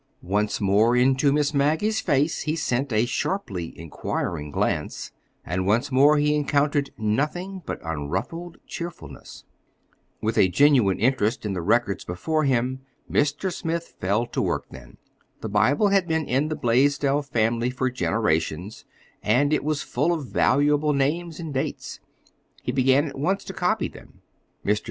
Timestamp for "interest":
10.99-11.45